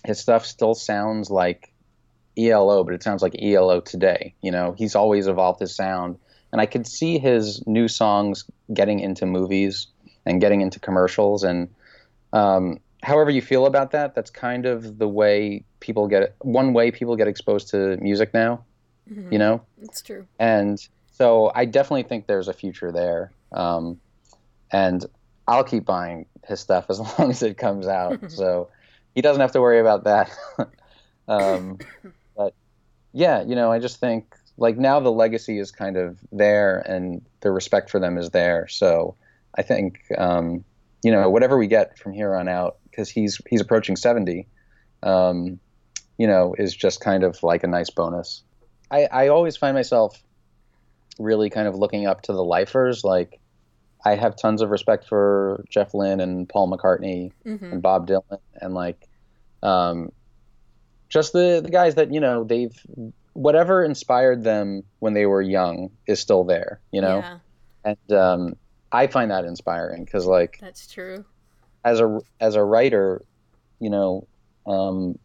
[0.05, 1.73] His stuff still sounds like
[2.37, 4.35] ELO, but it sounds like ELO today.
[4.43, 6.19] You know, he's always evolved his sound,
[6.55, 9.89] and I could see his new songs getting into movies
[10.25, 11.43] and getting into commercials.
[11.43, 11.69] And
[12.33, 16.93] um, however you feel about that that's kind of the way people get one way
[16.93, 18.65] people get exposed to music now
[19.11, 19.33] Mhm.
[19.33, 19.61] you know?
[19.83, 20.27] It's true.
[20.39, 20.79] and
[21.11, 23.33] so i definitely think there's a future there.
[23.53, 24.01] Um,
[24.71, 25.05] and
[25.49, 28.21] i'll keep buying his stuff as long as it comes out.
[28.31, 28.71] So
[29.15, 30.31] he doesn't have to worry about that.
[31.27, 31.79] Um,
[32.37, 32.55] but
[33.13, 37.25] yeah you know i just think like now the legacy is kind of there and
[37.41, 38.69] the respect for them is there.
[38.69, 39.17] So
[39.57, 40.65] i think um,
[41.05, 44.49] you know whatever we get from here on out because he's he's approaching 70
[45.03, 45.61] um,
[46.19, 48.43] you know is just kind of like a nice bonus.
[48.91, 50.21] I, I always find myself
[51.19, 53.05] really kind of looking up to the lifers.
[53.05, 53.41] Like
[54.05, 58.39] i have tons of respect for jeff lynne and paul mccartney hmm and bob dylan
[58.61, 59.09] and like
[59.63, 60.13] um,
[61.09, 62.79] just the, the guys that you know they've
[63.35, 67.39] whatever inspired them when they were young is still there you know Yeah,
[67.85, 68.57] and um,
[68.95, 71.25] I find that inspiring because, like, that's true.
[71.85, 73.25] as a as a writer,
[73.81, 74.29] you know,
[74.67, 75.19] um,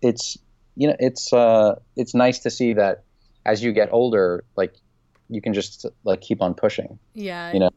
[0.00, 0.38] it's
[0.76, 3.02] you know it's uh, it's nice to see that
[3.44, 4.76] as you get older, like
[5.28, 6.98] you can just like keep on pushing.
[7.14, 7.52] Yeah.
[7.52, 7.70] You know.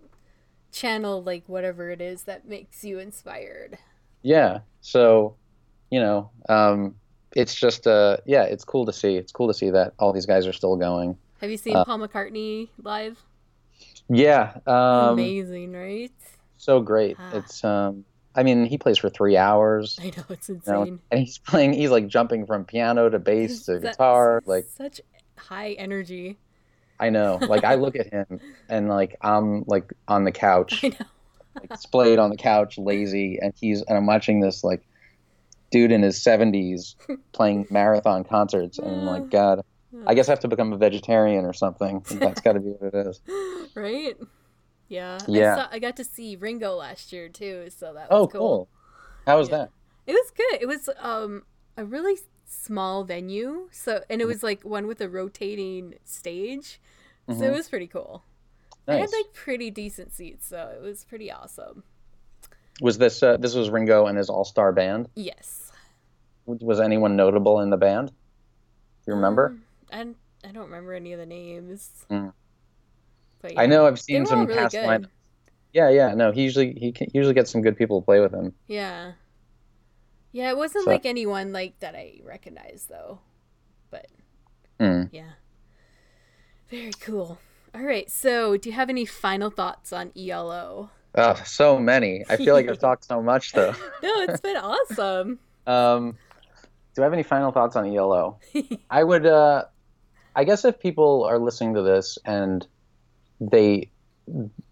[0.72, 3.78] Channel like whatever it is that makes you inspired.
[4.22, 4.60] Yeah.
[4.80, 5.36] So,
[5.90, 6.96] you know, um,
[7.36, 9.16] it's just uh, yeah, it's cool to see.
[9.16, 11.18] It's cool to see that all these guys are still going.
[11.40, 13.18] Have you seen Uh, Paul McCartney live?
[14.10, 14.54] Yeah.
[14.68, 16.12] Um, Amazing, right?
[16.58, 17.18] so great.
[17.20, 17.38] Ah.
[17.38, 19.98] It's um, I mean, he plays for three hours.
[20.02, 21.00] I know it's you know, insane.
[21.12, 21.74] and he's playing.
[21.74, 24.42] He's like jumping from piano to bass to guitar.
[24.46, 25.02] Like such
[25.38, 26.38] high energy.
[27.00, 27.40] I know.
[27.42, 28.40] Like I look at him
[28.70, 30.96] and like I'm like on the couch, I know.
[31.60, 34.82] like splayed on the couch, lazy, and he's and I'm watching this like
[35.72, 36.96] dude in his 70s
[37.32, 39.62] playing marathon concerts, and I'm like, God,
[40.06, 42.06] I guess I have to become a vegetarian or something.
[42.12, 43.22] That's got to be what it is.
[43.76, 44.16] right?
[44.88, 45.20] Yeah.
[45.28, 45.54] Yeah.
[45.54, 48.40] I, saw, I got to see Ringo last year too, so that was Oh, cool.
[48.40, 48.70] cool.
[49.26, 49.58] How was Yeah.
[49.58, 49.70] that?
[50.08, 50.62] It was good.
[50.62, 51.44] It was um
[51.78, 56.82] a really small venue, so and it was like one with a rotating stage,
[57.30, 57.54] so it Mhm.
[57.54, 58.24] was pretty cool.
[58.88, 61.84] I had like pretty decent seats, so it was pretty awesome.
[62.82, 65.08] Was this uh, this was Ringo and his all star band?
[65.16, 65.61] Yes.
[66.46, 68.10] Was anyone notable in the band?
[68.10, 68.14] Do
[69.08, 69.56] you remember?
[69.92, 72.06] Um, I I don't remember any of the names.
[72.10, 72.34] Mm.
[73.42, 74.86] But I know I've seen some really past good.
[74.86, 75.08] line.
[75.74, 76.14] Yeah, yeah.
[76.14, 78.54] No, he usually he usually gets some good people to play with him.
[78.68, 79.14] Yeah.
[80.32, 83.20] Yeah, it wasn't So- like anyone like that I recognized though.
[83.90, 84.08] But
[84.80, 85.04] Hmm.
[85.12, 85.32] yeah.
[86.70, 87.38] Very cool.
[87.76, 88.10] All right.
[88.10, 90.90] So, do you have any final thoughts on ELO?
[91.16, 92.24] Oh, so many.
[92.30, 93.74] I feel like I've talked so much though.
[94.02, 95.40] No, it's been awesome.
[95.68, 96.18] Um,
[96.96, 98.40] do I have any final thoughts on ELO?
[98.90, 99.26] I would.
[99.26, 99.66] Uh,
[100.36, 102.66] I guess if people are listening to this and
[103.40, 103.90] they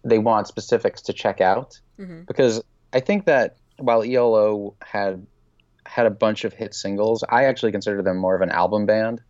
[0.04, 5.26] they want specifics to check out, hmm because I think that while ELO had
[5.86, 9.22] had a bunch of hit singles, I actually consider them more of an album band,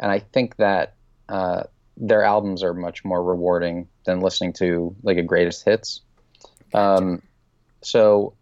[0.00, 0.94] and I think that
[1.28, 1.64] uh,
[1.96, 6.00] their albums are much more rewarding than listening to like a greatest hits.
[6.74, 7.22] Um,
[7.82, 8.34] so,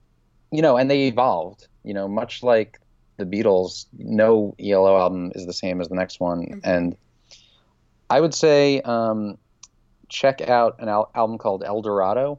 [0.51, 1.67] you know, and they evolved.
[1.85, 2.81] You know, much like
[3.16, 6.61] the Beatles, no ELO album is the same as the next one, Mhm.
[6.64, 6.96] and
[8.11, 9.38] I would say um,
[10.09, 12.38] check out an al- album called Eldorado,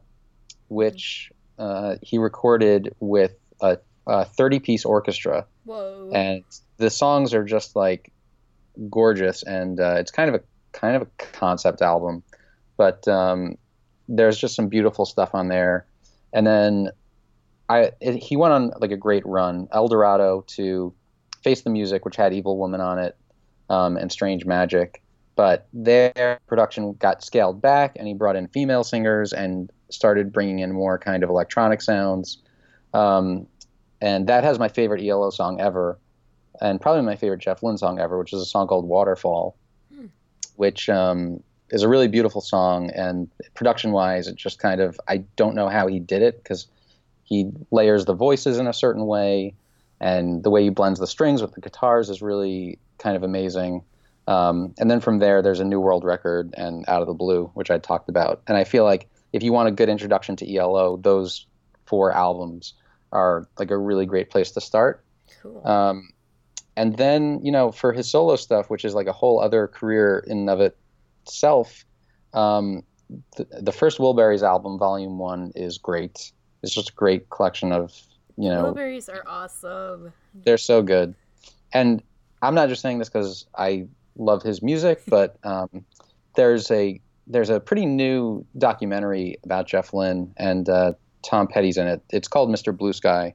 [0.68, 6.10] which uh, he recorded with a, a 30-piece orchestra, Whoa.
[6.14, 6.44] and
[6.78, 8.12] the songs are just like
[8.88, 12.22] gorgeous, and uh, it's kind of a kind of a concept album,
[12.76, 13.56] but um,
[14.08, 15.84] there's just some beautiful stuff on there,
[16.32, 16.90] and then
[17.68, 20.92] I he went on like a great run, Eldorado to
[21.42, 23.16] Face the Music, which had Evil Woman on it,
[23.68, 25.02] um, and Strange Magic,
[25.36, 30.58] but their production got scaled back, and he brought in female singers and started bringing
[30.60, 32.38] in more kind of electronic sounds.
[32.94, 33.46] Um,
[34.00, 35.98] and that has my favorite ELO song ever,
[36.60, 39.56] and probably my favorite Jeff Lynne song ever, which is a song called Waterfall,
[39.94, 40.06] Hmm.
[40.56, 42.90] which um, is a really beautiful song.
[42.90, 46.66] And production wise, it just kind of, I don't know how he did it because
[47.28, 49.54] he layers the voices in a certain way,
[50.00, 53.82] and the way he blends the strings with the guitars is really kind of amazing.
[54.26, 57.50] Um, and then from there, there's a New World record and Out of the Blue,
[57.52, 58.40] which I talked about.
[58.46, 61.46] And I feel like if you want a good introduction to ELO, those
[61.84, 62.72] four albums
[63.12, 65.04] are like a really great place to start.
[65.42, 65.66] cool.
[65.66, 66.08] Um,
[66.76, 70.24] and then, you know, for his solo stuff, which is like a whole other career
[70.26, 71.84] in and of itself,
[72.32, 72.84] um,
[73.36, 76.32] the, the first Wilburys album, Volume One, is great.
[76.62, 77.94] It's just a great collection of,
[78.36, 80.12] you know, Blueberries are awesome.
[80.34, 81.14] they're so good.
[81.72, 82.02] And
[82.42, 85.84] I'm not just saying this because I love his music, but um,
[86.34, 91.86] there's a there's a pretty new documentary about Jeff Lynne and uh, Tom Petty's in
[91.86, 92.02] it.
[92.10, 92.74] It's called Mr.
[92.76, 93.34] Blue Sky,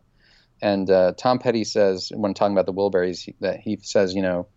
[0.62, 4.22] and uh, Tom Petty says when talking about the Wilburys he- that he says you
[4.22, 4.48] know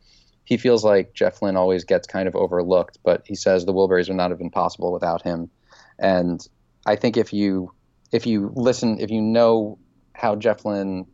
[0.45, 4.09] he feels like Jeff Lynne always gets kind of overlooked, but he says the Wilburys
[4.09, 5.51] would not have been possible without him.
[5.99, 6.47] And
[6.87, 7.73] I think if you
[8.13, 9.79] if you listen if you know
[10.15, 11.07] how Jeff Lynne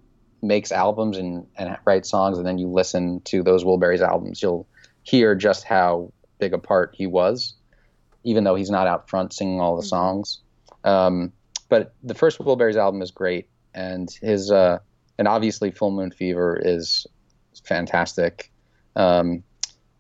[0.43, 4.67] makes albums and, and writes songs and then you listen to those Wilburys albums, you'll
[5.03, 7.55] hear just how big a part he was,
[8.25, 9.89] even though he's not out front singing all the Mhm.
[9.89, 10.41] songs.
[10.85, 11.33] Um,
[11.69, 14.79] but the first Wilburys album is great, and his uh,
[15.19, 17.07] and obviously Full Moon Fever is
[17.65, 18.51] fantastic.
[18.97, 19.43] Um,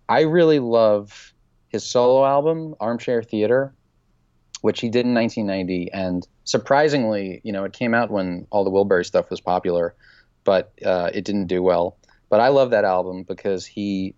[0.08, 1.32] I really love
[1.68, 3.74] his solo album Armchair Theater,
[4.62, 8.70] which he did in 1990, and surprisingly, you know, it came out when all the
[8.70, 9.94] Wilbury stuff was popular,
[10.44, 11.96] but uh, it didn't do well.
[12.28, 14.14] But I love that album because he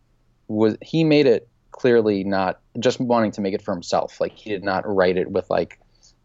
[0.47, 4.21] was he made it clearly not just wanting to make it for himself.
[4.21, 5.81] Like he did not write it with like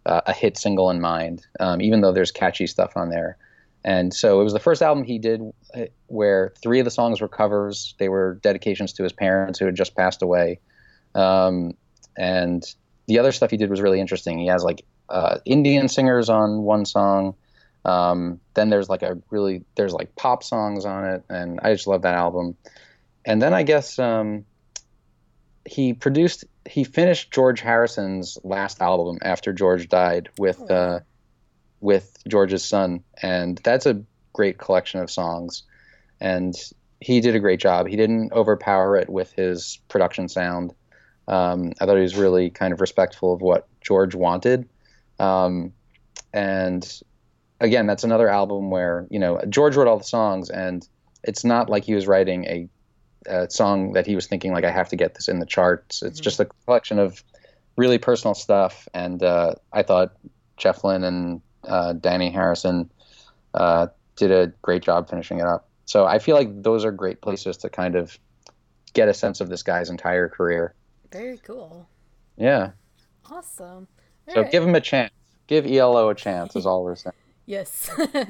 [0.06, 3.38] uh, a hit single in mind, um, even though there's catchy stuff on there.
[3.86, 5.42] And so it was the first album he did
[5.74, 7.96] uh, where three of the songs were covers.
[7.98, 10.60] They were dedications to his parents who had just passed away.
[11.16, 11.74] Um,
[12.18, 12.64] and
[13.10, 14.38] the other stuff he did was really interesting.
[14.38, 17.34] He has like uh, Indian singers on one song.
[17.84, 21.88] Um, then there's like a really there's like pop songs on it, and I just
[21.88, 22.56] love that album.
[23.26, 24.46] And then I guess um,
[25.66, 31.00] he produced he finished George Harrison's last album after George died with uh,
[31.80, 34.04] with George's son, and that's a
[34.34, 35.64] great collection of songs.
[36.22, 36.54] And
[37.02, 37.88] he did a great job.
[37.88, 40.76] He didn't overpower it with his production sound.
[41.30, 44.68] Um, I thought he was really kind of respectful of what George wanted.
[45.20, 45.74] Um,
[46.34, 47.02] and
[47.60, 50.88] again, that's another album where you know George wrote all the songs, and
[51.24, 52.70] it's not like he was writing a,
[53.28, 56.02] a song that he was thinking like I have to get this in the charts.
[56.02, 56.24] It's mm-hmm.
[56.24, 57.24] just a collection of
[57.78, 60.14] really personal stuff, and uh, I thought
[60.58, 62.90] Jeff Lynne and uh, Dhani Harrison
[63.54, 65.68] uh, did a great job finishing it up.
[65.86, 68.18] So I feel like those are great places to kind of
[68.94, 70.74] get a sense of this guy's entire career.
[71.12, 71.88] Very cool.
[72.38, 72.72] Yeah.
[73.30, 73.88] Awesome.
[74.28, 74.52] All so right.
[74.52, 75.12] give him a chance.
[75.48, 76.56] Give ELO a chance.
[76.56, 77.16] Is all we're saying.
[77.46, 77.90] yes.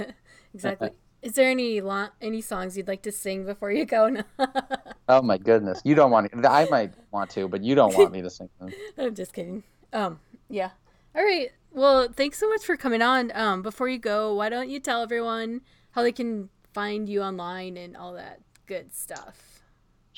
[0.54, 0.92] exactly.
[1.22, 4.24] Is there any lo- any songs you'd like to sing before you go?
[5.10, 6.50] oh my goodness, you don't want to.
[6.50, 8.72] I might want to, but you don't want me to sing them.
[8.98, 9.64] I'm just kidding.
[9.92, 10.20] Um,
[10.50, 10.70] yeah.
[11.14, 11.52] All right.
[11.72, 13.32] Well, thanks so much for coming on.
[13.36, 15.62] Um, before you go, why don't you tell everyone
[15.92, 19.59] how they can find you online and all that good stuff?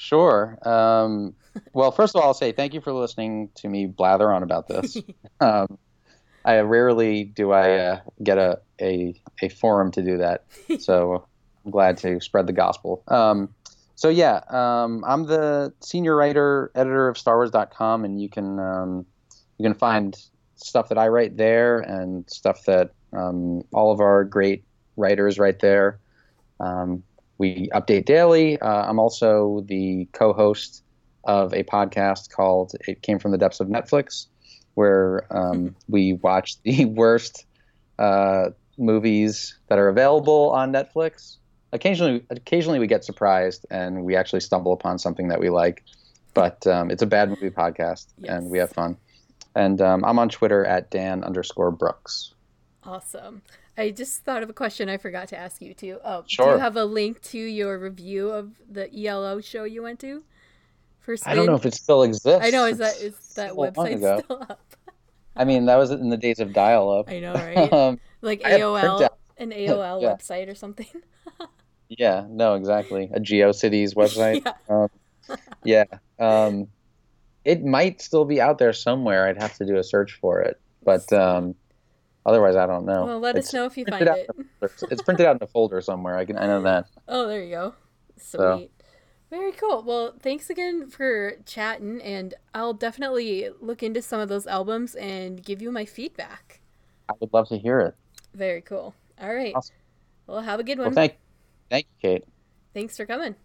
[0.01, 0.57] Sure.
[0.67, 1.35] Um,
[1.73, 4.67] well, first of all, I'll say thank you for listening to me blather on about
[4.67, 4.97] this.
[5.39, 5.77] um,
[6.43, 10.45] I rarely do I uh, get a, a a forum to do that,
[10.79, 11.27] so
[11.63, 13.03] I'm glad to spread the gospel.
[13.09, 13.53] Um,
[13.93, 19.05] so yeah, um, I'm the senior writer editor of StarWars.com, and you can um,
[19.59, 20.19] you can find
[20.55, 24.63] stuff that I write there and stuff that um, all of our great
[24.97, 25.99] writers write there.
[26.59, 27.03] Um,
[27.41, 28.59] we update daily.
[28.59, 30.83] Uh, I'm also the co-host
[31.23, 34.27] of a podcast called "It Came from the Depths of Netflix."
[34.75, 37.45] where um, we watch the worst
[37.99, 41.37] uh, movies that are available on Netflix.
[41.73, 45.83] Occasionally, occasionally we get surprised and we actually stumble upon something that we like.
[46.33, 48.29] But um, it's a bad movie podcast, yes.
[48.29, 48.97] and we have fun.
[49.55, 52.33] And um, I'm on Twitter at Dan underscore Brooks.
[52.83, 53.41] Awesome.
[53.81, 55.99] I just thought of a question I forgot to ask you too.
[56.03, 56.45] Oh, sure.
[56.45, 60.23] Do you have a link to your review of the ELO show you went to?
[61.01, 61.31] for Spin.
[61.31, 62.45] I don't know if it still exists.
[62.45, 64.61] I know is that is that website still up?
[65.35, 67.09] I mean, that was in the days of dial-up.
[67.09, 67.73] I know, right?
[67.73, 70.15] um, like AOL, an AOL yeah.
[70.15, 70.87] website or something.
[71.89, 73.09] yeah, no, exactly.
[73.13, 74.45] A GeoCities website.
[74.45, 74.85] yeah.
[75.29, 75.85] Um, yeah.
[76.19, 76.67] Um,
[77.43, 79.27] it might still be out there somewhere.
[79.27, 81.55] I'd have to do a search for it, but um,
[82.25, 83.05] otherwise, I don't know.
[83.05, 84.29] Well, let it's us know if you find it.
[84.89, 86.17] it's printed out in a folder somewhere.
[86.17, 86.37] I can.
[86.37, 86.85] I know that.
[87.07, 87.73] Oh, there you go.
[88.17, 88.39] Sweet.
[88.39, 88.67] So,
[89.29, 89.83] very cool.
[89.83, 95.43] Well, thanks again for chatting, and I'll definitely look into some of those albums and
[95.43, 96.59] give you my feedback.
[97.09, 97.95] I would love to hear it.
[98.33, 98.93] Very cool.
[99.19, 99.53] All right.
[99.55, 99.75] Awesome.
[100.27, 100.87] Well, have a good one.
[100.87, 101.17] Well, thank,
[101.69, 102.23] thank you, Kate.
[102.73, 103.35] Thanks for coming.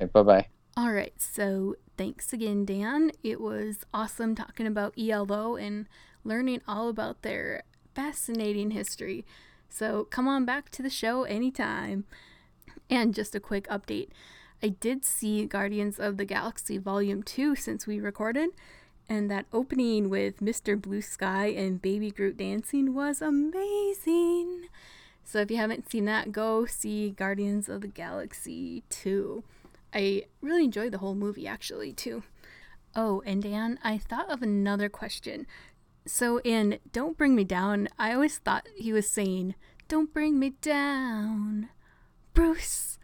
[0.00, 0.46] Okay, bye bye.
[0.76, 1.12] All right.
[1.18, 3.12] So, thanks again, Dan.
[3.22, 5.86] It was awesome talking about ELO and
[6.24, 7.62] learning all about their
[8.00, 9.26] fascinating history.
[9.68, 12.04] So, come on back to the show anytime.
[12.88, 14.08] And just a quick update.
[14.62, 18.50] I did see Guardians of the Galaxy Volume 2 since we recorded,
[19.06, 20.80] and that opening with Mr.
[20.80, 24.68] Blue Sky and Baby Groot dancing was amazing.
[25.22, 29.44] So if you haven't seen that, go see Guardians of the Galaxy 2.
[29.92, 32.22] I really enjoyed the whole movie actually, too.
[32.96, 35.46] Oh, and Dan, I thought of another question.
[36.12, 39.54] So in Don't Bring Me Down, I always thought he was saying,
[39.86, 41.68] Don't bring me down,
[42.34, 42.98] Bruce.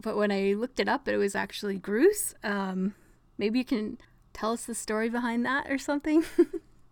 [0.00, 2.34] But when I looked it up, it was actually Groose.
[2.44, 2.94] Um,
[3.38, 3.96] maybe you can
[4.34, 6.24] tell us the story behind that or something.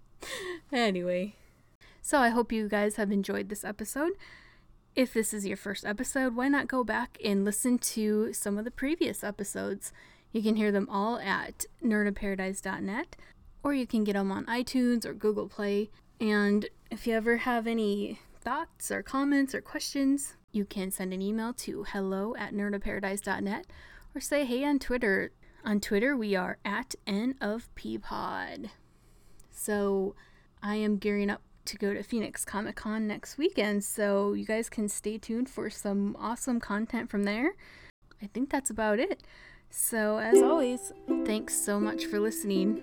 [0.73, 1.35] anyway,
[2.01, 4.13] so I hope you guys have enjoyed this episode.
[4.97, 8.65] If this is your first episode, why not go back and listen to some of
[8.65, 9.93] the previous episodes?
[10.33, 13.17] You can hear them all at nerdaparadise.net,
[13.63, 15.91] or you can get them on iTunes or Google Play.
[16.21, 21.23] And if you ever have any thoughts or comments or questions, you can send an
[21.23, 23.67] email to hello at nerdaparadise.net
[24.15, 25.33] or say hey on Twitter.
[25.65, 28.71] On Twitter, we are at N of Peapod.
[29.51, 30.15] So
[30.63, 34.69] I am gearing up to go to Phoenix Comic Con next weekend, so you guys
[34.69, 37.53] can stay tuned for some awesome content from there.
[38.23, 39.23] I think that's about it.
[39.71, 40.93] So, as always,
[41.25, 42.83] thanks so much for listening,